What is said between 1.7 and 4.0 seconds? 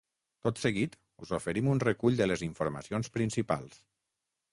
un recull de les informacions principals.